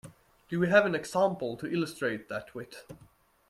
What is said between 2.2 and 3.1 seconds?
that with?